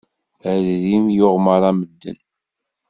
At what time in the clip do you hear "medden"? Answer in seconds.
1.79-2.17